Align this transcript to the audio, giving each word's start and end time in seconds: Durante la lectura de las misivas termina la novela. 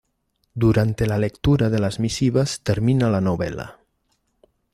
Durante 0.55 1.05
la 1.05 1.19
lectura 1.19 1.69
de 1.69 1.77
las 1.77 1.99
misivas 1.99 2.61
termina 2.61 3.11
la 3.11 3.21
novela. 3.21 3.81